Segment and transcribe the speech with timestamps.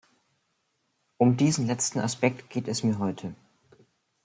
[1.19, 3.35] Um diesen letzten Aspekt geht es mir heute.